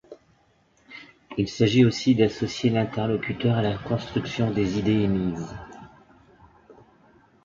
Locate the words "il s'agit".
1.37-1.85